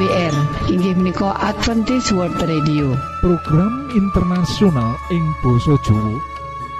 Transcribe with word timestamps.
AWR 0.00 0.36
inggih 0.72 0.96
menika 0.96 1.36
Adventist 1.36 2.16
World 2.16 2.40
Radio. 2.40 2.96
Program 3.20 3.92
internasional 3.92 4.96
ing 5.12 5.20
Boso 5.44 5.76
Jowo 5.84 6.16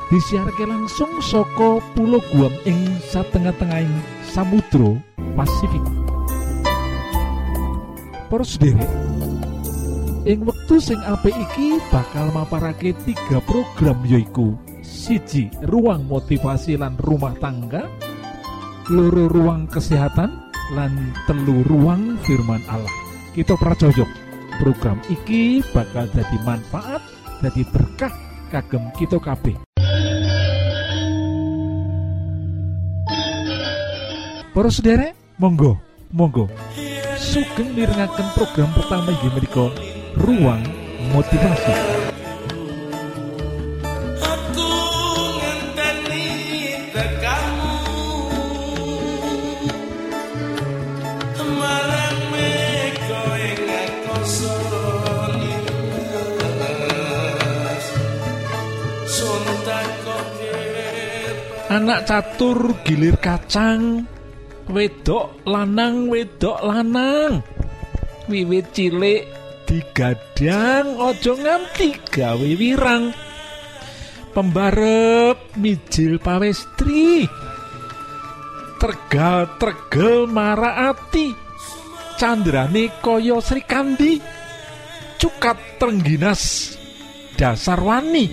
disiharke 0.08 0.64
langsung 0.64 1.20
soko 1.20 1.84
pulau 1.92 2.24
Guam 2.32 2.48
ing 2.64 2.96
satengah-tengahing 3.12 3.92
Samudro 4.24 4.96
Pasifik. 5.36 5.84
Sendiri 8.40 8.88
ing 10.24 10.40
wektu 10.48 10.80
sing 10.80 10.96
apik 11.04 11.36
iki 11.36 11.76
bakal 11.92 12.32
maparake 12.32 12.96
tiga 13.04 13.44
program 13.44 14.00
yoiku 14.08 14.56
siji 14.80 15.52
ruang 15.68 16.08
motivasi 16.08 16.80
lan 16.80 16.96
rumah 17.04 17.36
tangga 17.36 17.84
loro 18.88 19.28
ruang 19.28 19.68
kesehatan 19.68 20.40
lan 20.72 21.12
telu 21.28 21.60
ruang 21.68 22.16
firman 22.24 22.64
Allah 22.70 22.99
kita 23.30 23.54
pracojok 23.54 24.08
program 24.58 24.98
iki 25.06 25.62
bakal 25.70 26.10
jadi 26.10 26.36
manfaat 26.42 27.02
jadi 27.40 27.62
berkah 27.70 28.12
kagem 28.50 28.90
kita 28.98 29.16
kabeh. 29.22 29.56
Para 34.50 34.68
sederek 34.68 35.14
monggo 35.38 35.78
monggo. 36.10 36.50
Sugeng 37.20 37.76
mirengaken 37.76 38.28
program 38.34 38.74
pertama 38.74 39.14
inggih 39.14 39.30
menika 39.38 39.66
ruang 40.18 40.62
motivasi 41.14 41.99
anak 61.70 62.10
catur 62.10 62.82
gilir 62.82 63.14
kacang 63.22 64.02
wedok 64.66 65.46
lanang 65.46 66.10
wedok 66.10 66.58
lanang. 66.66 67.46
Wiwit 68.26 68.74
cilik 68.74 69.22
digadang 69.66 70.98
ojo 70.98 71.38
nganti 71.38 71.88
gawe 72.10 72.50
wirang. 72.58 73.14
Pembarep 74.30 75.58
mijil 75.58 76.18
pawestri. 76.18 77.26
Tergal 78.78 79.58
tergel 79.58 80.30
maraati. 80.30 81.34
Candrane 82.18 83.02
kaya 83.02 83.38
Sri 83.42 83.62
Kandi. 83.66 84.22
Cukat 85.18 85.82
trengginas 85.82 86.74
dasar 87.34 87.82
wani. 87.82 88.30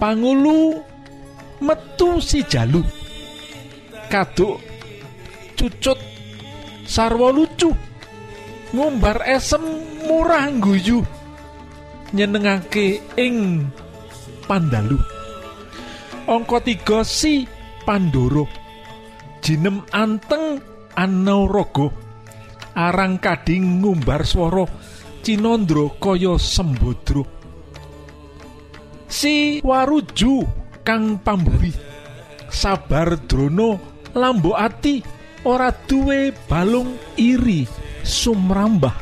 Pangulu 0.00 0.89
metu 1.60 2.18
si 2.18 2.42
jalu. 2.44 2.82
Kaduk 4.10 4.58
cucut 5.54 6.00
sarwa 6.88 7.30
lucu. 7.30 7.70
Ngumbar 8.70 9.26
esem 9.26 9.62
murah 10.06 10.46
guyu 10.62 11.02
nyenengake 12.14 13.02
ing 13.18 13.66
pandalu. 14.46 14.98
Angka 16.26 16.62
tiga 16.62 17.02
si 17.02 17.46
pandoro. 17.82 18.46
Jinem 19.40 19.82
anteng 19.90 20.62
anauraga 20.94 21.90
arang 22.76 23.18
kading 23.18 23.82
ngumbar 23.82 24.22
swara. 24.22 24.66
Cinandra 25.20 25.84
kaya 26.00 26.40
sembodro. 26.40 27.28
Si 29.10 29.60
waruju 29.60 30.59
kang 30.84 31.20
pamburi. 31.20 31.72
Sabar 32.50 33.16
drono. 33.28 33.78
Lambo 34.16 34.58
ati. 34.58 35.02
Ora 35.46 35.72
duwe 35.72 36.34
balung 36.50 36.98
iri. 37.16 37.64
Sumrambah 38.02 38.92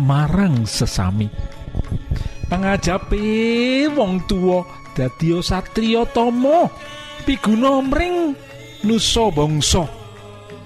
marang 0.00 0.66
sesami. 0.66 1.28
Pengajape 2.48 3.88
wong 3.90 4.22
tuwa 4.30 4.62
dadi 4.94 5.34
satrio 5.42 6.06
tomo 6.14 6.70
piguna 7.26 7.82
mring 7.82 8.34
nusa 8.86 9.30
bangsa. 9.30 9.84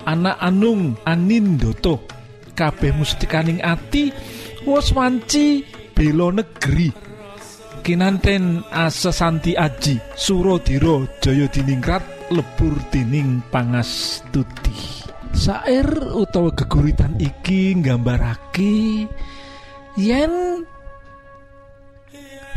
Anak 0.08 0.40
anung 0.40 0.96
anindoto. 1.04 2.00
Kabeh 2.56 2.92
mustikaning 2.96 3.60
ati. 3.60 4.10
Wis 4.68 4.92
wanci 4.92 5.64
bela 5.96 6.28
negeri 6.34 7.07
kinanten 7.88 8.60
asesanti 8.68 9.56
aji 9.56 9.96
Surodiro 10.12 11.08
Jaya 11.24 11.48
diningrat 11.48 12.04
lebur 12.28 12.76
dening 12.92 13.40
pangastuti. 13.48 15.08
Sair 15.32 15.88
utawa 16.12 16.52
geguritan 16.52 17.16
iki 17.16 17.72
nggambarake 17.80 19.08
yen 19.96 20.68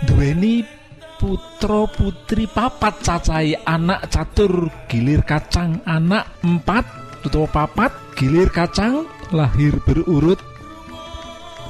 duweni 0.03 0.67
putra 1.15 1.87
putri 1.87 2.51
papat 2.51 2.99
cacai 2.99 3.55
anak 3.63 4.11
catur 4.11 4.67
gilir 4.91 5.23
kacang 5.23 5.79
anak 5.87 6.27
empat 6.43 6.83
utawa 7.23 7.47
papat 7.47 7.95
gilir 8.19 8.51
kacang 8.51 9.07
lahir 9.31 9.79
berurut 9.87 10.43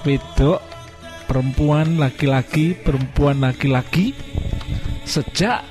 wedok 0.02 0.71
perempuan 1.31 1.96
laki-laki 1.96 2.75
perempuan 2.75 3.40
laki-laki 3.40 4.12
sejak 5.08 5.64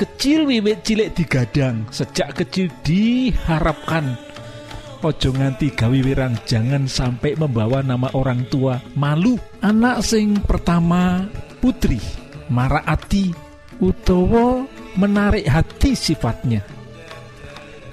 kecil 0.00 0.48
wiwit 0.48 0.80
cilik 0.80 1.12
digadang 1.12 1.84
sejak 1.92 2.32
kecil 2.32 2.72
diharapkan 2.80 4.16
ojo 5.04 5.36
nganti 5.36 5.68
gawe 5.76 5.98
wirang 6.00 6.32
jangan 6.48 6.88
sampai 6.88 7.36
membawa 7.36 7.84
nama 7.84 8.08
orang 8.16 8.44
tua. 8.48 8.80
Malu 8.96 9.36
anak 9.60 10.00
sing 10.04 10.40
pertama 10.44 11.24
putri 11.60 12.00
maraati 12.52 13.32
utawa 13.80 14.64
menarik 14.96 15.48
hati 15.48 15.92
sifatnya. 15.96 16.60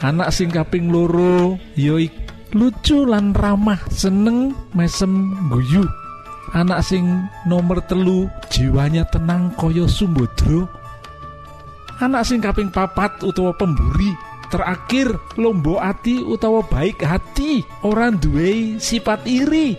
Anak 0.03 0.35
sing 0.35 0.51
kaping 0.51 0.87
loro 0.91 1.59
yoik 1.75 2.11
lucu 2.55 3.03
lan 3.03 3.35
ramah 3.35 3.79
seneng 3.91 4.55
mesem 4.71 5.35
guyu 5.51 5.83
anak 6.55 6.83
sing 6.85 7.27
nomor 7.43 7.83
telu 7.87 8.31
jiwanya 8.47 9.03
tenang 9.09 9.51
koyo 9.57 9.89
sumbodro 9.89 10.69
anak 11.99 12.23
sing 12.23 12.39
kaping 12.39 12.69
papat 12.69 13.19
utawa 13.25 13.51
pemburi 13.57 14.13
terakhir 14.47 15.11
lombo 15.35 15.79
ati 15.81 16.23
utawa 16.23 16.63
baik 16.63 17.03
hati 17.03 17.63
orang 17.83 18.15
duwe 18.15 18.79
sifat 18.79 19.27
iri 19.27 19.75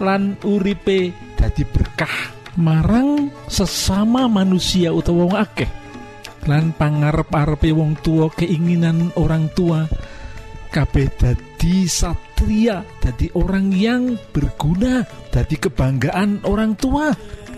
lan 0.00 0.36
uripe 0.44 1.12
dadi 1.36 1.64
berkah. 1.64 2.36
Marang 2.56 3.28
sesama 3.52 4.24
manusia 4.32 4.88
utawa 4.88 5.28
wong 5.28 5.36
akeh 5.36 5.68
lan 6.48 6.72
pangarep-arepe 6.72 7.68
wong 7.76 8.00
tua 8.00 8.32
keinginan 8.32 9.12
orang 9.20 9.52
tua 9.52 9.84
kabeh 10.72 11.04
dadi 11.20 11.84
satria 12.36 12.84
dadi 13.00 13.32
orang 13.32 13.72
yang 13.72 14.12
berguna 14.28 15.08
dadi 15.32 15.56
kebanggaan 15.56 16.44
orang 16.44 16.76
tua. 16.76 17.08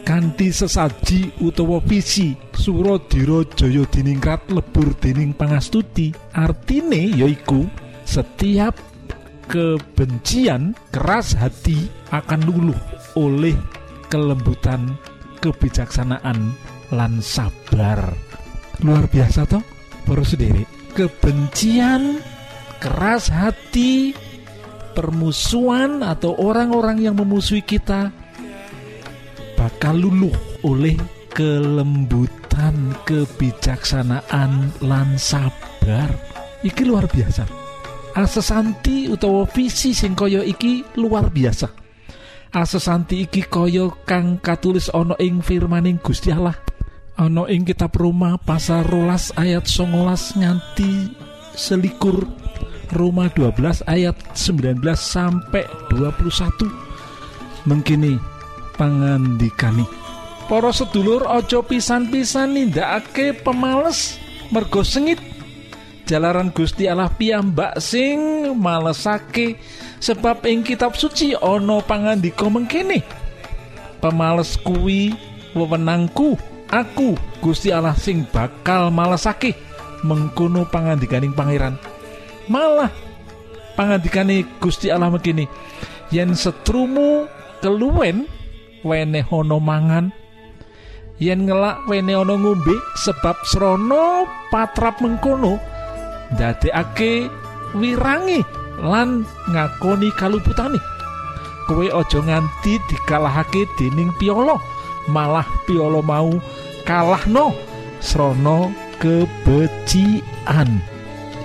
Kanthi 0.07 0.55
sesaji 0.55 1.43
utawa 1.43 1.83
visi 1.83 2.33
Suradira 2.55 3.43
Jaya 3.59 3.83
diningrat 3.91 4.47
lebur 4.55 4.95
dening 5.03 5.35
pangastuti. 5.35 6.15
Artine 6.31 7.11
yaiku 7.11 7.67
setiap 8.07 8.79
kebencian 9.51 10.79
keras 10.95 11.35
hati 11.35 11.91
akan 12.15 12.41
luluh 12.47 12.79
oleh 13.19 13.59
kelembutan 14.07 14.95
kebijaksanaan 15.43 16.55
lan 16.95 17.19
sabar. 17.19 18.15
Luar 18.81 19.11
biasa 19.11 19.43
toh 19.45 19.61
para 20.07 20.23
sendiri 20.23 20.63
kebencian 20.95 22.23
keras 22.79 23.27
hati 23.29 24.15
permusuhan 24.99 26.03
atau 26.03 26.35
orang-orang 26.35 27.07
yang 27.07 27.15
memusuhi 27.15 27.63
kita 27.63 28.11
bakal 29.55 29.95
luluh 29.95 30.35
oleh 30.67 30.99
kelembutan 31.31 32.99
kebijaksanaan 33.07 34.75
lan 34.83 35.15
sabar. 35.15 36.11
Iki 36.67 36.83
luar 36.83 37.07
biasa. 37.07 37.47
Asesanti 38.19 39.07
utawa 39.07 39.47
visi 39.47 39.95
sing 39.95 40.19
kaya 40.19 40.43
iki 40.43 40.83
luar 40.99 41.31
biasa. 41.31 41.71
Asesanti 42.59 43.23
iki 43.23 43.47
kaya 43.47 43.95
kang 44.03 44.43
katulis 44.43 44.91
ana 44.91 45.15
ing 45.23 45.47
firmaning 45.47 46.03
Gusti 46.03 46.35
Allah. 46.35 46.59
Ana 47.15 47.47
ing 47.47 47.63
kitab 47.63 47.95
Roma 47.95 48.35
pasal 48.35 48.83
rolas 48.83 49.31
ayat 49.39 49.71
songolas 49.71 50.35
nganti 50.35 51.15
selikur 51.55 52.27
Roma 52.93 53.29
12 53.29 53.85
ayat 53.85 54.17
19 54.33 54.81
sampai 54.97 55.69
21 55.93 57.69
mengkini 57.69 58.17
pangandikani. 58.81 59.85
Para 60.49 60.73
sedulur 60.73 61.29
ojo 61.29 61.61
pisan-pisan 61.61 62.57
nindakake 62.57 63.37
pemales 63.37 64.17
mergo 64.49 64.81
sengit. 64.81 65.21
Jalaran 66.09 66.49
Gusti 66.57 66.89
Allah 66.89 67.13
piyambak 67.13 67.77
sing 67.85 68.17
malesake 68.57 69.61
sebab 70.01 70.41
ing 70.49 70.65
kitab 70.65 70.97
suci 70.97 71.37
ana 71.37 71.85
pangandika 71.85 72.49
mengkini. 72.49 73.05
Pemales 74.01 74.57
kuwi 74.57 75.13
wewenangku 75.53 76.41
aku 76.73 77.13
Gusti 77.45 77.69
Allah 77.69 77.93
sing 77.93 78.25
bakal 78.33 78.89
malesake. 78.89 79.53
Mengkono 80.01 80.65
pangandikaning 80.71 81.37
pangeran 81.37 81.77
malah 82.49 82.91
pangandikane 83.79 84.45
Gusti 84.59 84.91
Allah 84.91 85.13
mengkini 85.13 85.47
yen 86.11 86.35
setrumu 86.35 87.29
keluwen 87.61 88.27
wene 88.83 89.21
hono 89.23 89.61
mangan. 89.61 90.11
Yen 91.19 91.51
ngelak 91.51 91.83
wene 91.91 92.15
ana 92.15 92.35
ngombe 92.39 92.75
sebab 92.95 93.43
srana 93.43 94.23
patrap 94.55 95.03
mengkono 95.03 95.59
ndadekake 96.31 97.27
wirangi 97.75 98.39
lan 98.79 99.27
ngakoni 99.51 100.15
kaluputane. 100.15 100.79
Kowe 101.67 101.85
aja 101.91 102.23
nganti 102.23 102.79
dikalahake 102.87 103.67
dening 103.77 104.15
piolo 104.17 104.57
malah 105.11 105.45
piolo 105.67 106.01
mau 106.01 106.39
kalahno 106.87 107.53
srana 108.01 108.73
kebecikan 109.03 110.81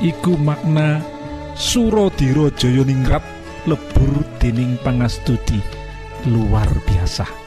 iku 0.03 0.35
makna 0.35 0.99
Suradira 1.55 2.51
Jayaningrat 2.51 3.23
lebur 3.63 4.19
dening 4.35 4.75
pangastudi 4.83 5.63
luar 6.27 6.67
biasa 6.83 7.42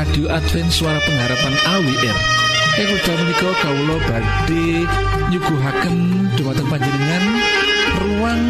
radio 0.00 0.32
Advent 0.32 0.72
suara 0.72 0.96
pengharapan 1.04 1.54
AWR 1.76 2.18
Ing 2.80 2.88
wekdal 2.88 3.20
menika 3.20 3.52
kawula 3.60 3.96
nyuguhaken 5.28 5.96
dumateng 6.40 6.68
panjenengan 6.72 7.24
ruang 8.00 8.42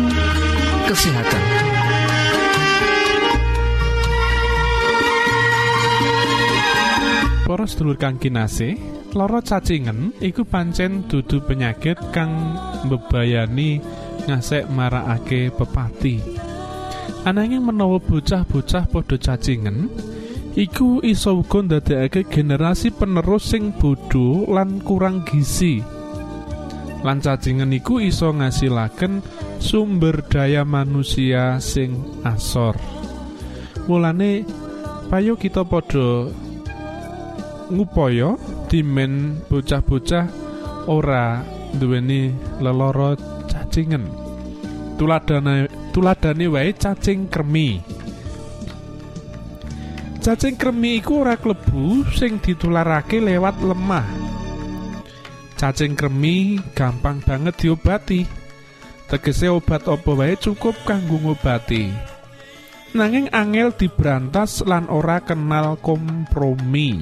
kesehatan 0.86 1.44
Para 7.50 7.66
sedulur 7.66 7.98
kang 7.98 8.14
kinasih, 8.14 8.78
lara 9.10 9.42
cacingen 9.42 10.14
iku 10.22 10.46
pancen 10.46 11.10
dudu 11.10 11.42
penyakit 11.42 11.98
kang 12.14 12.54
mbebayani 12.86 13.82
ngasek 14.30 14.70
marakake 14.70 15.50
pepati. 15.50 16.22
Ananging 17.26 17.66
menawa 17.66 17.98
bocah-bocah 17.98 18.86
padha 18.86 19.18
cacingen, 19.18 19.90
iku 20.58 20.98
iso 21.04 21.38
uga 21.38 21.62
ndadekake 21.62 22.26
generasi 22.26 22.90
penerus 22.90 23.54
sing 23.54 23.70
bodho 23.76 24.46
lan 24.50 24.82
kurang 24.82 25.22
gizi. 25.22 25.82
Lan 27.00 27.22
cacingen 27.24 27.72
iku 27.72 27.96
iso 28.02 28.28
ngasilaken 28.34 29.24
sumber 29.62 30.20
daya 30.26 30.66
manusia 30.66 31.56
sing 31.62 31.96
asor. 32.26 32.76
Mulane 33.88 34.44
payo 35.08 35.34
kita 35.40 35.64
padha 35.64 36.28
ngupaya 37.70 38.36
dimen 38.68 39.40
bocah-bocah 39.48 40.26
ora 40.90 41.40
duweni 41.78 42.34
leloro 42.60 43.16
cacingen. 43.48 44.04
Tuladane 45.00 45.70
tuladane 45.96 46.46
wae 46.52 46.76
cacing 46.76 47.32
kremi. 47.32 47.99
Cacing 50.20 50.60
kremi 50.60 51.00
iku 51.00 51.24
ora 51.24 51.40
klebu 51.40 52.04
sing 52.12 52.44
ditularake 52.44 53.24
lewat 53.24 53.56
lemah. 53.64 54.04
Cacing 55.56 55.96
kremi 55.96 56.60
gampang 56.76 57.24
banget 57.24 57.56
diobati. 57.56 58.28
Tegese 59.08 59.48
obat 59.48 59.88
apa 59.88 60.12
wae 60.12 60.36
cukup 60.36 60.76
kanggo 60.84 61.16
ngobati. 61.24 61.88
Nanging 62.92 63.32
angel 63.32 63.72
diberantas 63.72 64.60
lan 64.68 64.92
ora 64.92 65.24
kenal 65.24 65.80
kompromi. 65.80 67.00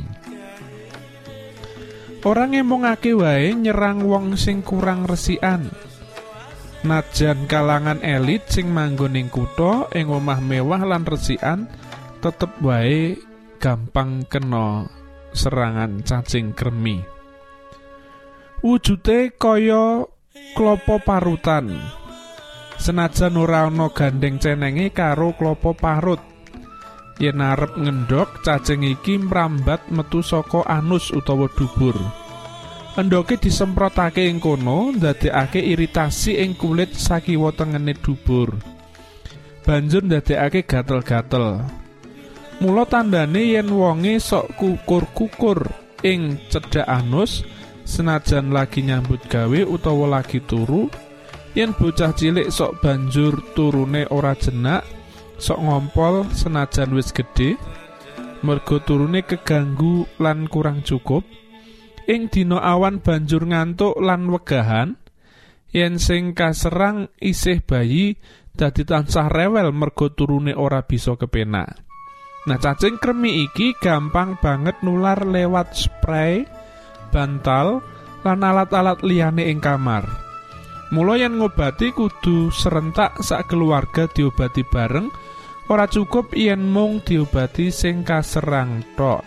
Ora 2.22 2.46
ngemongake 2.46 3.18
wae 3.18 3.50
nyerang 3.50 4.06
wong 4.06 4.38
sing 4.38 4.62
kurang 4.62 5.10
resikan. 5.10 5.66
Najan 6.86 7.50
kalangan 7.50 7.98
elit 7.98 8.46
sing 8.46 8.70
manggon 8.70 9.18
ing 9.18 9.26
kutha 9.26 9.90
ing 9.90 10.06
omah 10.06 10.38
mewah 10.38 10.86
lan 10.86 11.02
resikan 11.02 11.66
tetep 12.18 12.58
wae 12.60 13.16
gampang 13.62 14.26
kena 14.26 14.86
serangan 15.34 16.02
cacing 16.02 16.54
kremi. 16.54 17.02
Wujute 18.58 19.34
kaya 19.38 20.02
klopo 20.58 20.98
parutan. 20.98 21.78
Senajan 22.78 23.34
ora 23.38 23.66
ana 23.66 23.90
gandeng 23.90 24.38
cenenge 24.38 24.90
karo 24.94 25.34
klopo 25.34 25.74
parut. 25.74 26.22
Yen 27.18 27.42
arep 27.42 27.74
ngendhok, 27.74 28.46
cacing 28.46 28.86
iki 28.86 29.18
mrambat 29.18 29.90
metu 29.90 30.22
saka 30.22 30.62
anus 30.62 31.10
utawa 31.10 31.50
dubur. 31.50 31.98
Endhoke 32.94 33.38
disemprotake 33.38 34.26
ing 34.26 34.38
kono 34.42 34.94
ndadekake 34.94 35.62
iritasi 35.62 36.38
ing 36.38 36.54
kulit 36.54 36.94
sakiwa 36.94 37.50
tengene 37.54 37.94
dubur. 37.94 38.58
Banjur 39.66 40.02
ndadekake 40.06 40.66
gatel-gatel. 40.66 41.62
Mula 42.58 42.90
tandane 42.90 43.54
yen 43.54 43.70
wonge 43.70 44.18
sok 44.18 44.58
kukur-kukur 44.58 45.62
ing 46.02 46.42
cedhak 46.50 46.90
anus 46.90 47.46
senajan 47.86 48.50
lagi 48.50 48.82
nyambut 48.82 49.22
gawe 49.30 49.62
utawa 49.62 50.18
lagi 50.18 50.42
turu 50.42 50.90
yen 51.54 51.70
bocah 51.70 52.10
cilik 52.18 52.50
sok 52.50 52.82
banjur 52.82 53.38
turune 53.54 54.10
ora 54.10 54.34
jenak 54.34 54.82
sok 55.38 55.62
ngompol 55.62 56.26
senajan 56.34 56.90
wis 56.98 57.14
gedhe 57.14 57.54
mergo 58.42 58.82
turune 58.82 59.22
keganggu 59.22 60.10
lan 60.18 60.50
kurang 60.50 60.82
cukup 60.82 61.22
ing 62.10 62.26
dina 62.26 62.58
awan 62.58 62.98
banjur 62.98 63.46
ngantuk 63.46 63.94
lan 64.02 64.26
wegahan 64.34 64.98
yen 65.70 66.02
sing 66.02 66.34
kaserang 66.34 67.06
isih 67.22 67.62
bayi 67.62 68.18
dadi 68.50 68.82
tansah 68.82 69.30
rewel 69.30 69.70
mergo 69.70 70.10
turune 70.10 70.58
ora 70.58 70.82
bisa 70.82 71.14
kepenak 71.14 71.87
Nah 72.46 72.60
cacing 72.60 73.00
kremi 73.02 73.48
iki 73.48 73.74
gampang 73.74 74.38
banget 74.38 74.78
nular 74.86 75.18
lewat 75.26 75.74
spray, 75.74 76.46
bantal, 77.10 77.82
lan 78.22 78.44
alat-alat 78.44 79.02
liyane 79.02 79.50
ing 79.50 79.58
kamar. 79.58 80.06
Mula 80.94 81.20
yen 81.20 81.36
ngobati 81.36 81.92
kudu 81.92 82.48
serentak 82.54 83.20
sak 83.20 83.52
keluarga 83.52 84.08
diobati 84.08 84.64
bareng, 84.64 85.12
ora 85.68 85.84
cukup 85.84 86.32
yen 86.32 86.64
mung 86.64 87.04
diobati 87.04 87.68
sing 87.68 88.00
kaserang 88.06 88.80
tok. 88.96 89.20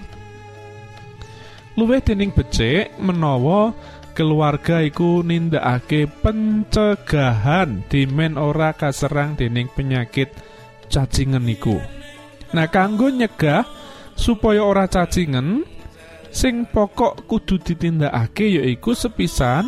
Luwih 1.77 2.01
dening 2.01 2.33
becik 2.33 2.97
menawa 2.99 3.71
keluarga 4.11 4.83
iku 4.83 5.23
nindakake 5.23 6.09
pencegahan 6.19 7.87
dimen 7.87 8.35
ora 8.35 8.75
kaserang 8.75 9.39
dening 9.39 9.71
penyakit 9.71 10.33
cacingen 10.91 11.47
iku. 11.47 12.00
Nah, 12.51 12.67
kanggo 12.67 13.07
nyegah 13.07 13.63
supaya 14.15 14.61
ora 14.61 14.85
cacingen, 14.91 15.63
sing 16.31 16.67
pokok 16.67 17.27
kudu 17.27 17.59
ditindakake 17.59 18.59
yaiku 18.59 18.95
sepisan 18.95 19.67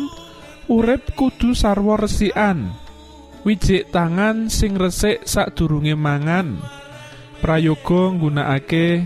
urip 0.68 1.12
kudu 1.16 1.52
sarwa 1.52 2.00
resikan. 2.00 2.72
Wijik 3.44 3.92
tangan 3.92 4.48
sing 4.48 4.80
resik 4.80 5.28
sadurunge 5.28 5.92
mangan. 5.92 6.56
Prayoga 7.44 8.16
nggunakake 8.16 9.04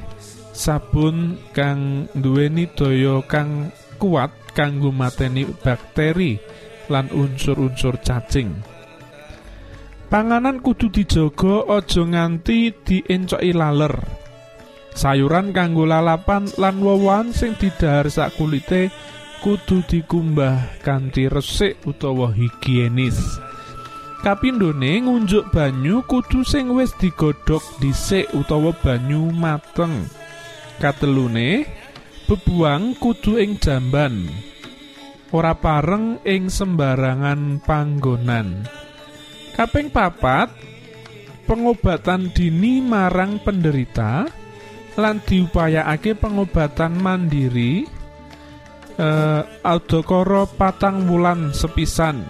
sabun 0.54 1.42
kang 1.50 2.06
duweni 2.14 2.70
daya 2.70 3.18
kang 3.26 3.74
kuat 3.98 4.30
kanggo 4.54 4.94
mateni 4.94 5.42
bakteri 5.42 6.38
lan 6.86 7.10
unsur-unsur 7.10 7.98
cacing. 7.98 8.54
Panganan 10.08 10.64
kudu 10.64 10.88
dijaga 10.88 11.68
aja 11.68 12.00
nganti 12.00 12.72
diencoki 12.80 13.52
laler. 13.52 13.92
Sayuran 14.96 15.52
kanggo 15.52 15.84
lalapan 15.84 16.48
lan 16.56 16.80
wowan 16.80 17.36
sing 17.36 17.52
didhahar 17.60 18.08
sak 18.08 18.40
kulite 18.40 18.88
kudu 19.44 19.84
dikumbah 19.84 20.80
kanthi 20.80 21.28
resik 21.28 21.84
utawa 21.84 22.32
higienis. 22.32 23.20
Kapindhone 24.24 25.04
ngunjuk 25.04 25.52
banyu 25.52 26.00
kudu 26.08 26.40
sing 26.40 26.72
wis 26.72 26.96
digodhog 26.96 27.60
dhisik 27.76 28.32
utawa 28.32 28.72
banyu 28.80 29.28
mateng. 29.28 30.08
Katelune 30.80 31.68
bebuang 32.24 32.96
kudu 32.96 33.36
ing 33.36 33.60
jamban. 33.60 34.24
Ora 35.36 35.52
pareng 35.52 36.24
ing 36.24 36.48
sembarangan 36.48 37.60
panggonan. 37.60 38.64
Kaping 39.58 39.90
papat 39.90 40.54
pengobatan 41.42 42.30
dini 42.30 42.78
marang 42.78 43.42
penderita 43.42 44.22
lan 44.94 45.18
diupayakake 45.18 46.14
pengobatan 46.14 46.94
mandiri 46.94 47.82
eh, 48.94 49.42
aldokoro 49.66 50.46
patang 50.54 51.10
wulan 51.10 51.50
sepisan. 51.50 52.22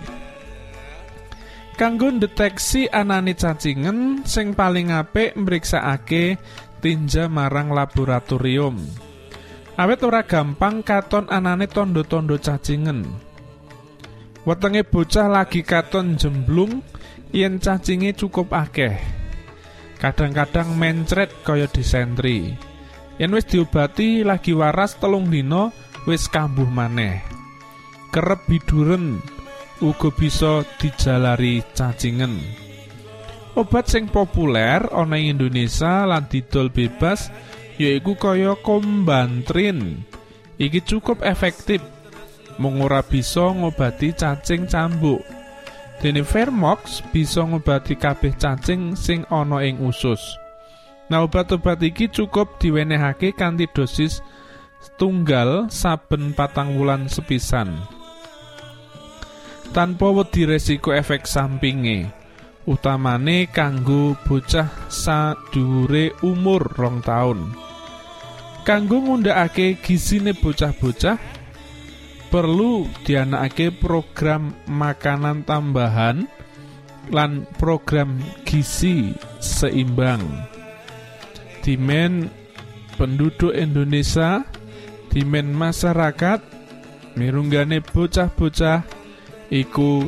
Kanggo 1.77 2.09
deteksi 2.17 2.89
anane 2.89 3.37
cacingen 3.37 4.25
sing 4.25 4.57
paling 4.57 4.89
apik 4.89 5.37
mriksakake 5.37 6.41
tinja 6.81 7.29
marang 7.29 7.77
laboratorium. 7.77 8.81
Awet 9.77 10.01
ora 10.01 10.25
gampang 10.25 10.81
katon 10.81 11.29
anane 11.29 11.69
tondo-tondo 11.69 12.41
cacingen. 12.41 13.05
Wetenge 14.49 14.81
bocah 14.81 15.29
lagi 15.29 15.61
katon 15.61 16.17
jemblung 16.17 16.81
yen 17.33 17.61
cacinge 17.61 18.17
cukup 18.17 18.53
akeh. 18.57 18.97
Kadang-kadang 19.99 20.79
mencret 20.79 21.35
kaya 21.43 21.67
disentri. 21.67 22.55
Yen 23.19 23.35
wis 23.35 23.51
diobati 23.51 24.23
lagi 24.23 24.55
waras 24.55 24.95
telung 24.97 25.27
dina 25.27 25.75
wis 26.07 26.31
kambuh 26.31 26.71
maneh. 26.71 27.19
Kerep 28.15 28.47
biduren 28.47 29.19
uga 29.83 30.09
bisa 30.15 30.63
dijalari 30.79 31.61
cacingen. 31.75 32.39
Obat 33.59 33.91
sing 33.91 34.07
populer 34.07 34.87
ana 34.95 35.19
ing 35.19 35.35
Indonesia 35.35 36.07
lan 36.07 36.31
didol 36.31 36.71
bebas 36.71 37.27
yaiku 37.75 38.15
kaya 38.15 38.55
kombantrin. 38.63 40.07
Iki 40.63 40.87
cukup 40.87 41.27
efektif. 41.27 41.83
Mung 42.59 42.83
bisa 43.07 43.55
ngobati 43.55 44.11
cacing 44.19 44.67
cambuk 44.67 45.23
Dene 45.99 46.23
Vermox 46.23 47.03
bisa 47.11 47.43
ngobati 47.43 47.99
kabeh 47.99 48.39
cacing 48.39 48.95
sing 48.95 49.27
ana 49.35 49.67
ing 49.67 49.83
usus. 49.83 50.23
Nah 51.11 51.27
obat-obat 51.27 51.83
iki 51.83 52.07
cukup 52.07 52.63
diwenehake 52.63 53.35
kanthi 53.35 53.67
dosis 53.67 54.23
tunggal 54.95 55.67
saben 55.67 56.39
patang 56.39 56.79
wulan 56.79 57.11
sepisan. 57.11 57.83
Tanpa 59.75 60.09
wedi 60.15 60.49
resiko 60.49 60.95
efek 60.95 61.27
sampinge, 61.29 62.09
utamane 62.65 63.51
kanggo 63.51 64.15
bocah 64.25 64.71
sadhuwure 64.89 66.15
umur 66.25 66.63
rong 66.79 67.03
taun. 67.05 67.53
Kanggo 68.65 69.01
ngundhakake 69.01 69.81
gizine 69.81 70.37
bocah-bocah, 70.37 71.17
perlu 72.29 72.85
dianakake 73.05 73.73
program 73.73 74.53
makanan 74.69 75.45
tambahan 75.49 76.29
lan 77.09 77.49
program 77.57 78.21
gizi 78.45 79.17
seimbang. 79.41 80.21
Dimen 81.65 82.29
penduduk 83.01 83.53
Indonesia, 83.57 84.45
dimen 85.13 85.53
masyarakat, 85.57 86.41
mirunggane 87.17 87.81
bocah-bocah 87.81 88.85
iku 89.49 90.05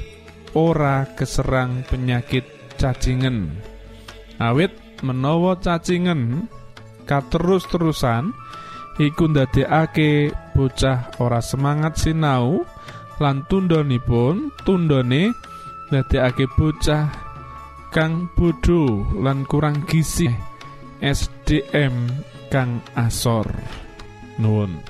ora 0.53 1.09
keserang 1.17 1.85
penyakit 1.89 2.45
cacingen. 2.77 3.61
Awit 4.41 4.73
menawa 5.05 5.57
cacingen 5.61 6.49
katerus-terusan 7.05 8.33
iku 8.99 9.30
ndadekake 9.30 10.35
bocah 10.56 11.12
ora 11.23 11.38
semangat 11.38 12.00
sinau 12.00 12.66
lan 13.23 13.44
tundhonipun 13.47 14.50
tundhone 14.66 15.30
ndadekake 15.92 16.49
bocah 16.59 17.12
kang 17.94 18.26
bodho 18.35 19.06
lan 19.20 19.47
kurang 19.47 19.82
gizi 19.87 20.30
SDM 21.00 22.11
kang 22.52 22.82
asor. 22.92 23.47
Nuwun 24.40 24.89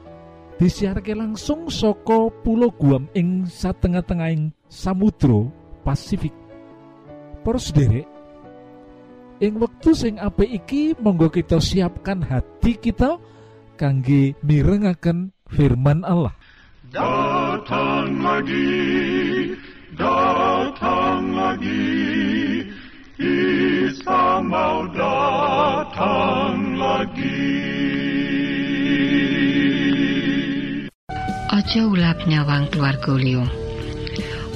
disiarke 0.61 1.17
langsung 1.17 1.73
saka 1.73 2.29
Pulau 2.45 2.69
Guam 2.69 3.09
ing 3.17 3.49
satengah-tengahing 3.49 4.53
Samudra 4.69 5.49
Pasifik 5.81 6.37
Para 7.41 7.57
sederek 7.57 8.05
ing 9.41 9.57
wektu 9.57 9.97
sing 9.97 10.21
apik 10.21 10.61
iki 10.61 10.93
monggo 11.01 11.33
kita 11.33 11.57
siapkan 11.57 12.21
hati 12.21 12.77
kita 12.77 13.17
kangge 13.73 14.37
mirengaken 14.45 15.33
firman 15.49 16.05
Allah 16.05 16.37
Datang 16.91 18.19
lagi, 18.19 19.55
datang 19.95 21.31
lagi, 21.31 21.87
Isa 23.15 24.43
mau 24.43 24.83
datang 24.91 26.75
lagi. 26.75 27.80
Aja 31.61 31.85
ulap 31.85 32.25
nyawang 32.25 32.73
keluarga 32.73 33.13
liya. 33.21 33.45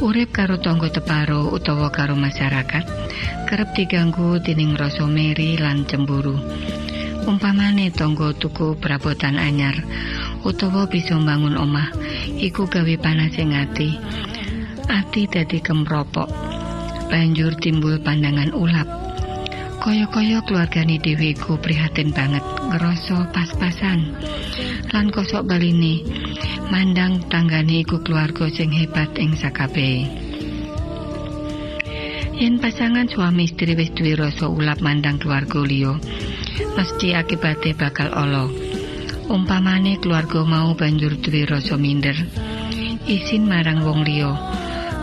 Urip 0.01 0.33
karo 0.33 0.57
tangga 0.57 0.89
teparo 0.89 1.53
utawa 1.53 1.93
karo 1.93 2.17
masyarakat 2.17 2.81
kerep 3.45 3.69
diganggu 3.77 4.41
dening 4.41 4.73
rasa 4.73 5.05
meri 5.05 5.53
lan 5.53 5.85
cemburu. 5.85 6.33
Umpamane 7.29 7.93
tangga 7.93 8.33
tuku 8.33 8.73
perabotan 8.81 9.37
anyar 9.37 9.77
utawa 10.41 10.89
bisa 10.89 11.13
mbangun 11.21 11.61
omah 11.61 11.93
iku 12.41 12.65
gawe 12.65 12.95
panasing 12.97 13.53
ati. 13.53 14.01
Ati 14.89 15.29
dadi 15.29 15.61
kemropok. 15.61 16.25
Banjur 17.13 17.53
timbul 17.61 18.01
pandangan 18.01 18.49
ulap. 18.49 18.89
Kaya-kaya 19.77 20.41
keluargane 20.41 20.97
dhewe 20.97 21.37
iku 21.37 21.53
prihatin 21.61 22.09
banget 22.09 22.41
ngerasa 22.41 23.29
pas-pasan. 23.29 24.17
Lan 24.89 25.13
kosok 25.13 25.45
baline 25.45 26.01
mandang 26.69 27.21
tanggane 27.29 27.85
iku 27.85 28.01
keluarga 28.01 28.49
sing 28.49 28.73
hebat 28.73 29.13
ing 29.21 29.37
sakabehe. 29.37 30.09
Yen 32.35 32.59
pasangan 32.59 33.07
suami 33.07 33.47
istri 33.47 33.79
wis 33.79 33.95
duwe 33.95 34.19
rasa 34.19 34.51
ulap 34.51 34.83
mandang 34.83 35.15
keluarga 35.15 35.63
liya, 35.63 35.95
mesti 36.75 37.15
akibate 37.15 37.71
bakal 37.71 38.11
ala. 38.11 38.51
Umpamane 39.31 39.95
keluarga 40.03 40.43
mau 40.43 40.75
banjur 40.75 41.15
duwe 41.15 41.47
rasa 41.47 41.79
minder, 41.79 42.17
isin 43.07 43.47
marang 43.47 43.87
wong 43.87 44.03
liya. 44.03 44.35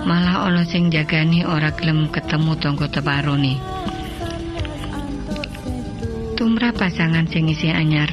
Malah 0.03 0.51
ana 0.51 0.67
sing 0.67 0.91
jagani 0.91 1.47
ora 1.47 1.73
gelem 1.73 2.11
ketemu 2.11 2.53
tangga 2.59 2.91
teparone. 2.91 3.55
Tumrap 6.37 6.75
pasangan 6.75 7.31
sing 7.31 7.47
isih 7.49 7.71
anyar, 7.71 8.11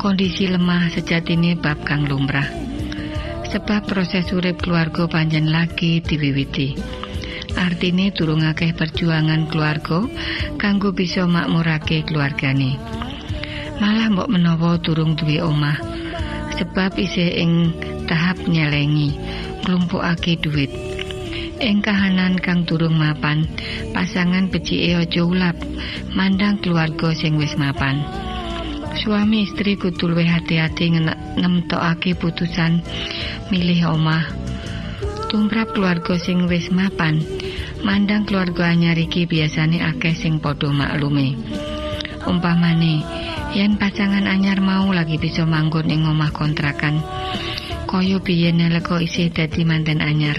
kondisi 0.00 0.46
lemah 0.46 0.88
sejatine 0.94 1.58
bab 1.58 1.82
kang 1.82 2.06
lumrah. 2.06 2.63
Sebab 3.54 3.86
proses 3.86 4.26
urip 4.34 4.66
keluarga 4.66 5.06
panjen 5.06 5.54
lagi 5.54 6.02
diwiwiti. 6.02 6.74
Artine 7.54 8.10
durung 8.10 8.42
akeh 8.42 8.74
perjuangan 8.74 9.46
keluarga 9.46 10.10
kanggo 10.58 10.90
bisa 10.90 11.22
makmurake 11.22 12.02
keluargane. 12.02 12.74
Malah 13.78 14.10
mbok 14.10 14.26
menawa 14.26 14.74
durung 14.82 15.14
duwe 15.14 15.38
omah 15.38 15.78
sebab 16.58 16.98
isih 16.98 17.30
ing 17.30 17.70
tahap 18.10 18.42
nyelengi 18.42 19.14
nglumpukake 19.62 20.34
duit. 20.42 20.74
Ing 21.62 21.78
kahanan 21.78 22.42
kang 22.42 22.66
durung 22.66 22.98
mapan, 22.98 23.46
pasangan 23.94 24.50
becike 24.50 24.98
aja 24.98 25.22
ulap 25.22 25.54
mandang 26.10 26.58
keluarga 26.58 27.14
sing 27.14 27.38
wis 27.38 27.54
mapan. 27.54 28.02
Suami 28.94 29.46
istri 29.46 29.74
kudu 29.78 30.10
luwih 30.10 30.26
hati-hati 30.26 30.86
ngenek- 30.94 31.38
nemtokake 31.38 32.14
putusan 32.14 32.78
milih 33.54 33.86
omah. 33.86 34.34
Tumrap 35.30 35.78
keluarga 35.78 36.18
sing 36.18 36.50
wis 36.50 36.74
mapan, 36.74 37.22
mandang 37.86 38.26
keluarga 38.26 38.74
anyar 38.74 38.98
iki 38.98 39.30
biasane 39.30 39.78
akeh 39.78 40.10
sing 40.10 40.42
padha 40.42 40.74
maklume. 40.74 41.38
Umpamane, 42.26 43.06
yen 43.54 43.78
pasangan 43.78 44.26
anyar 44.26 44.58
mau 44.58 44.90
lagi 44.90 45.22
bisa 45.22 45.46
manggon 45.46 45.86
ing 45.86 46.02
omah 46.02 46.34
kontrakan, 46.34 46.98
kaya 47.86 48.18
biyen 48.18 48.58
nalika 48.58 48.98
isih 48.98 49.30
dadi 49.30 49.62
manten 49.62 50.02
anyar, 50.02 50.34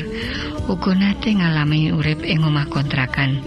uga 0.68 0.92
nate 0.92 1.40
ngalami 1.40 1.96
urip 1.96 2.20
ing 2.20 2.44
omah 2.44 2.68
kontrakan. 2.68 3.40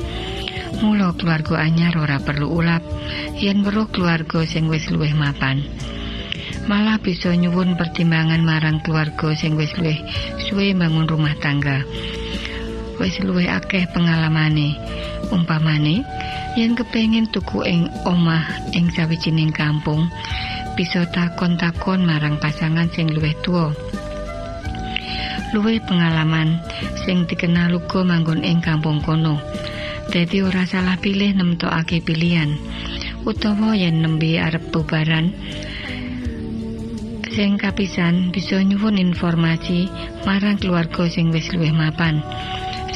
Mula 0.81 1.13
keluarga 1.13 1.61
anyar 1.61 1.93
ora 2.01 2.17
perlu 2.17 2.49
ulap 2.57 2.81
yen 3.37 3.61
weruh 3.61 3.93
keluarga 3.93 4.49
sing 4.49 4.73
wis 4.73 4.89
luwih 4.89 5.13
mapan. 5.13 5.61
Malah 6.69 7.01
bisa 7.01 7.33
nyuwun 7.33 7.81
pertimbangan 7.81 8.45
marang 8.45 8.85
keluarga 8.85 9.33
sing 9.33 9.57
wis 9.57 9.73
luwih 9.81 9.97
suwe 10.37 10.77
bangun 10.77 11.09
rumah 11.09 11.33
tangga. 11.41 11.81
Wis 13.01 13.17
luwih 13.25 13.49
akeh 13.49 13.89
pengalamane. 13.97 14.77
Umpamane, 15.33 16.05
yen 16.61 16.77
kepengin 16.77 17.25
tuku 17.33 17.65
ing 17.65 17.89
omah 18.05 18.45
ing 18.77 18.93
sawijining 18.93 19.49
kampung, 19.49 20.13
bisa 20.77 21.09
takon-takon 21.09 22.05
marang 22.05 22.37
pasangan 22.37 22.93
sing 22.93 23.13
luwih 23.17 23.33
tuwa. 23.41 23.73
Luwih 25.57 25.81
pengalaman 25.89 26.61
sing 27.09 27.25
dikenal 27.25 27.81
uga 27.81 28.05
manggon 28.05 28.45
ing 28.45 28.61
kampung 28.61 29.01
kono. 29.01 29.41
Dadi 30.13 30.45
ora 30.45 30.69
salah 30.69 31.01
pilih 31.01 31.33
nemtokake 31.33 32.05
pilihan. 32.05 32.61
Utawa 33.25 33.73
yen 33.73 34.01
nembe 34.05 34.37
arep 34.41 34.69
bubaran, 34.73 35.33
sing 37.33 37.61
kapisan 37.61 38.33
bisa 38.33 38.61
nyuwun 38.65 38.97
informasi 38.97 39.89
marang 40.25 40.57
keluarga 40.57 41.09
sing 41.09 41.29
wis 41.29 41.53
luwih 41.53 41.73
mapan. 41.73 42.25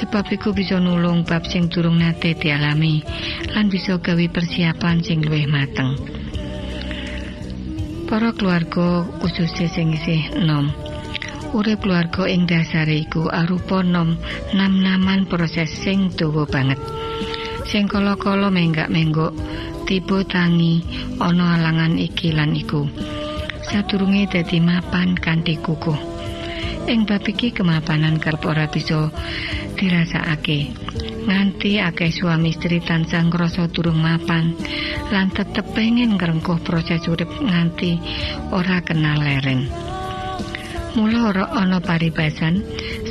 Sebab 0.01 0.35
iku 0.35 0.51
bisa 0.57 0.81
nulung 0.83 1.23
bab 1.23 1.47
sing 1.47 1.69
durung 1.69 2.01
nate 2.01 2.35
dialami 2.35 3.05
lan 3.53 3.69
bisa 3.69 4.01
gawe 4.01 4.27
persiapan 4.33 5.05
sing 5.05 5.23
luwih 5.23 5.47
mateng. 5.47 5.95
Para 8.09 8.33
keluarga 8.37 9.05
khususnya 9.21 9.69
sing 9.69 9.97
isih 9.97 10.33
enom. 10.37 10.73
Urip 11.53 11.85
keluarga 11.85 12.25
ing 12.25 12.49
dasare 12.49 13.05
iku 13.05 13.29
arupa 13.29 13.85
nom 13.85 14.17
nam-naman 14.57 15.29
proses 15.29 15.69
sing 15.69 16.09
dawa 16.17 16.49
banget. 16.49 16.81
Sing 17.69 17.85
kala-kala 17.89 18.49
menggak-menggok 18.49 19.37
tiba 19.85 20.25
tangi 20.25 20.81
ana 21.21 21.61
alangan 21.61 22.01
iki 22.01 22.33
lan 22.33 22.57
iku. 22.57 22.89
Sadurunge 23.73 24.29
dadi 24.29 24.61
mapan 24.61 25.17
kanthi 25.17 25.57
kukuh. 25.57 25.97
Ing 26.85 27.09
bab 27.09 27.25
iki 27.25 27.57
kemapanan 27.57 28.21
kerep 28.21 28.45
ora 28.45 28.69
bisa 28.69 29.09
dirasakake. 29.81 30.77
Nganti 31.25 31.81
akeh 31.81 32.13
suami 32.13 32.53
istri 32.53 32.85
tansah 32.85 33.25
ngrasa 33.33 33.73
durung 33.73 33.97
mapan 33.97 34.53
lan 35.09 35.33
tetep 35.33 35.65
pengen 35.73 36.21
ngrengkuh 36.21 36.61
proses 36.61 37.01
urip 37.09 37.33
nganti 37.33 37.97
ora 38.53 38.85
kenal 38.85 39.25
leren. 39.25 39.73
Mula 40.93 41.33
ora 41.33 41.45
ana 41.57 41.81
paribasan, 41.81 42.61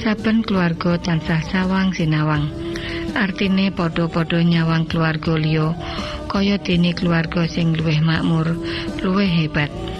saben 0.05 0.45
keluarga 0.45 1.01
tansah 1.01 1.41
sawang 1.41 1.89
sinawang. 1.89 2.53
Artine 3.17 3.73
padha-padha 3.73 4.45
nyawang 4.45 4.85
keluarga 4.85 5.33
liya 5.41 5.73
kaya 6.29 6.61
dene 6.61 6.93
keluarga 6.93 7.49
sing 7.49 7.73
luwih 7.73 7.97
makmur, 7.99 8.55
luwih 9.01 9.27
hebat. 9.27 9.90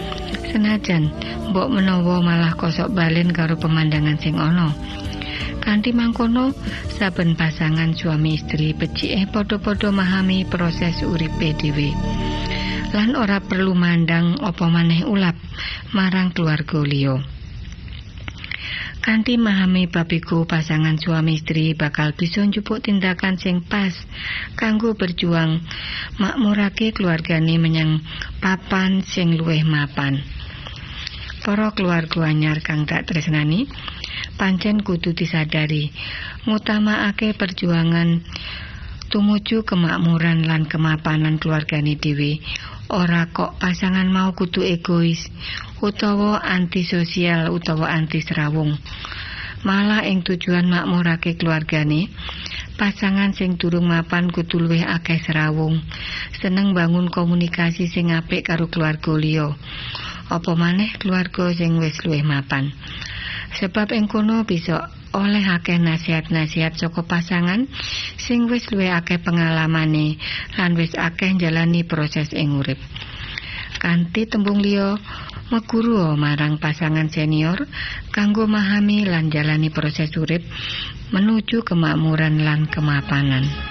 Senajan 0.51 1.07
mbok 1.47 1.71
menawa 1.71 2.19
malah 2.19 2.51
kosok 2.59 2.91
balen 2.91 3.31
karo 3.31 3.55
pemandangan 3.55 4.19
sing 4.19 4.35
ana. 4.35 4.75
Kanthi 5.63 5.95
mangkono, 5.95 6.51
saben 6.99 7.39
pasangan 7.39 7.95
suami 7.95 8.35
istri 8.35 8.75
becike 8.75 9.31
padha-padha 9.31 9.95
memahami 9.95 10.43
proses 10.43 11.07
uripe 11.07 11.55
dhewe. 11.55 11.95
Lan 12.91 13.15
ora 13.15 13.39
perlu 13.39 13.71
mandang 13.71 14.43
apa 14.43 14.67
maneh 14.67 15.07
ulap 15.07 15.39
marang 15.95 16.35
keluarga 16.35 16.83
liya. 16.83 17.15
Kanthi 18.99 19.39
memahami 19.39 19.87
bab 19.87 20.11
iku 20.11 20.43
pasangan 20.43 20.99
suami 20.99 21.39
istri 21.39 21.73
bakal 21.73 22.11
bisa 22.11 22.43
njupuk 22.43 22.83
tindakan 22.83 23.39
sing 23.39 23.63
pas 23.63 23.95
kanggo 24.59 24.99
berjuang 24.99 25.63
makmurake 26.19 26.91
keluargane 26.91 27.55
menyang 27.55 28.03
papan 28.43 28.99
sing 29.01 29.39
luwih 29.39 29.63
mapan. 29.63 30.40
Para 31.41 31.73
keluarga 31.73 32.30
anyar 32.30 32.62
kang 32.62 32.86
tak 32.86 33.10
tresnani, 33.10 33.65
pancen 34.38 34.86
kudu 34.86 35.17
disadari 35.17 35.89
ngutamaake 36.45 37.34
perjuangan 37.34 38.21
tumuju 39.10 39.65
kemakmuran 39.65 40.45
lan 40.45 40.69
kemapanan 40.69 41.41
keluargane 41.41 41.97
dhewe. 41.97 42.38
Ora 42.93 43.25
kok 43.34 43.58
pasangan 43.58 44.06
mau 44.13 44.38
kudu 44.38 44.62
egois 44.62 45.25
utawa 45.82 46.45
antisosial 46.45 47.49
utawa 47.49 47.89
anti 47.89 48.21
serawung. 48.21 48.77
Malah 49.65 50.06
ing 50.06 50.21
tujuan 50.21 50.69
makmurake 50.69 51.41
keluargane, 51.41 52.13
pasangan 52.77 53.34
sing 53.34 53.58
durung 53.58 53.89
mapan 53.89 54.30
kudu 54.30 54.62
luwih 54.62 54.86
akeh 54.86 55.17
serawung. 55.17 55.82
Seneng 56.38 56.77
bangun 56.77 57.10
komunikasi 57.10 57.89
sing 57.89 58.13
apik 58.13 58.45
karo 58.45 58.69
keluarga 58.69 59.13
liya. 59.17 59.58
Apa 60.32 60.56
maneh 60.56 60.96
keluarga 60.96 61.52
sing 61.52 61.76
wis 61.84 62.00
luwih 62.08 62.24
mapan. 62.24 62.72
Sebab 63.60 63.91
ing 63.91 64.08
kono 64.08 64.48
bisa 64.48 64.88
oleh 65.12 65.44
akeh 65.44 65.76
nasihat-nasihat 65.76 66.80
saka 66.80 67.04
pasangan 67.04 67.67
sing 68.15 68.48
wis 68.48 68.72
luwih 68.72 68.96
akeh 68.96 69.20
pengalamane 69.20 70.15
lan 70.56 70.72
wis 70.80 70.96
akeh 70.96 71.36
proses 71.84 72.32
ing 72.32 72.56
urip. 72.56 72.80
Kanthi 73.76 74.24
tembung 74.24 74.63
liya 74.63 74.96
meguru 75.52 76.15
marang 76.15 76.63
pasangan 76.63 77.12
senior 77.12 77.67
kanggo 78.15 78.48
memahami 78.48 79.04
lan 79.04 79.28
jalani 79.28 79.67
proses 79.67 80.15
urip 80.15 80.48
menuju 81.12 81.67
kemakmuran 81.67 82.39
lan 82.39 82.72
kemapanan. 82.72 83.70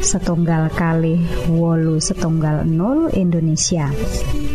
setunggal 0.00 0.72
kali 0.72 1.20
wolu 1.52 2.00
setunggal 2.00 2.64
0 2.64 3.12
Indonesia. 3.14 3.92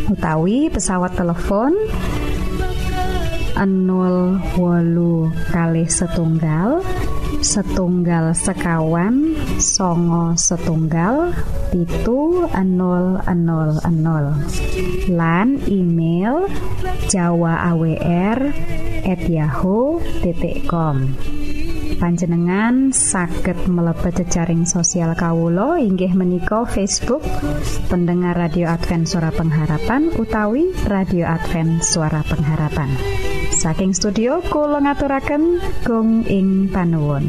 Utawi 0.10 0.70
pesawat 0.74 1.14
telepon 1.18 1.74
0 3.56 4.60
wolu 4.60 5.32
kali 5.54 5.88
setunggal 5.88 6.84
setunggal 7.46 8.34
sekawan 8.34 9.38
songo 9.62 10.34
setunggal 10.34 11.32
pitu 11.70 12.50
000 12.52 13.22
lan 15.14 15.48
email 15.70 16.50
jawa 17.08 17.70
awr 17.70 18.40
at 19.06 19.22
yahoo.com 19.30 20.98
panjenengan 21.96 22.92
saged 22.92 23.68
mlebet 23.72 24.24
jejaring 24.24 24.68
sosial 24.68 25.16
Kawulo 25.16 25.80
inggih 25.80 26.12
menika 26.12 26.68
Facebook 26.68 27.24
pendengar 27.88 28.36
radio 28.36 28.68
Advent 28.68 29.08
suara 29.08 29.32
pengharapan 29.32 30.12
utawi 30.20 30.76
radio 30.86 31.30
Advent 31.30 31.82
suara 31.82 32.22
pengharapan. 32.28 32.92
Saking 33.56 33.96
studio 33.96 34.44
kula 34.44 34.84
ngaturaken 34.84 35.64
gong 35.88 36.28
ing 36.28 36.68
panuwun 36.70 37.24